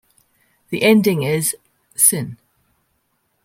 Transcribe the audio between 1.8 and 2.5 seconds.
"-sin".